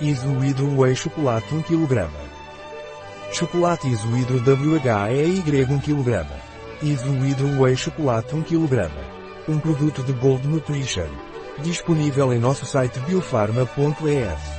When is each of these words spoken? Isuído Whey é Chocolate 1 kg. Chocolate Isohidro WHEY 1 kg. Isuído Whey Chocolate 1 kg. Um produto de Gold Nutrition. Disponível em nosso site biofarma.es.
Isuído 0.00 0.76
Whey 0.76 0.92
é 0.92 0.96
Chocolate 0.96 1.54
1 1.54 1.62
kg. 1.62 2.08
Chocolate 3.32 3.88
Isohidro 3.88 4.38
WHEY 4.38 5.40
1 5.70 5.78
kg. 5.78 6.26
Isuído 6.82 7.62
Whey 7.62 7.76
Chocolate 7.76 8.34
1 8.34 8.42
kg. 8.42 8.90
Um 9.48 9.60
produto 9.60 10.02
de 10.02 10.12
Gold 10.14 10.48
Nutrition. 10.48 11.06
Disponível 11.62 12.32
em 12.32 12.40
nosso 12.40 12.66
site 12.66 12.98
biofarma.es. 13.00 14.53